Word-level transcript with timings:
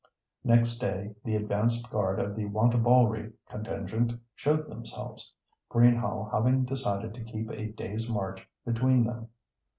Next 0.43 0.79
day 0.79 1.13
the 1.23 1.35
advanced 1.35 1.91
guard 1.91 2.19
of 2.19 2.35
the 2.35 2.45
Wantabalree 2.45 3.33
contingent 3.47 4.13
showed 4.33 4.67
themselves—Greenhaugh 4.67 6.31
having 6.31 6.65
decided 6.65 7.13
to 7.13 7.23
keep 7.23 7.51
a 7.51 7.67
day's 7.67 8.09
march 8.09 8.49
between 8.65 9.03
them. 9.03 9.27